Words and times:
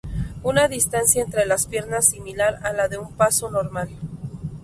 Una 0.41 0.67
distancia 0.67 1.21
entre 1.21 1.45
las 1.45 1.67
piernas 1.67 2.07
similar 2.09 2.57
a 2.63 2.73
la 2.73 2.87
de 2.87 2.97
un 2.97 3.13
paso 3.15 3.51
normal. 3.51 3.89